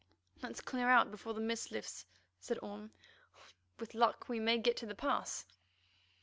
"Let's 0.41 0.61
clear 0.61 0.89
out 0.89 1.11
before 1.11 1.35
the 1.35 1.41
mist 1.41 1.69
lifts," 1.71 2.07
said 2.39 2.57
Orme. 2.63 2.89
"With 3.77 3.93
luck 3.93 4.27
we 4.27 4.39
may 4.39 4.57
get 4.57 4.75
to 4.77 4.87
the 4.87 4.95
pass." 4.95 5.45